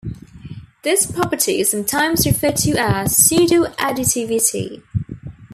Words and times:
This 0.81 1.05
property 1.11 1.59
is 1.59 1.69
sometimes 1.69 2.25
referred 2.25 2.55
to 2.55 2.71
as 2.75 3.15
"pseudo-additivity". 3.15 4.81